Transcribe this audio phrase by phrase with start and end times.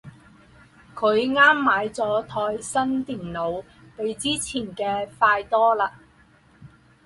[0.95, 1.01] 她
[1.35, 3.63] 刚买了台新电脑，
[3.95, 5.93] 比之前的快多了。